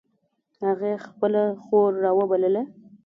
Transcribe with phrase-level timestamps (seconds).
[0.63, 2.63] هغې خپله خور را و بلله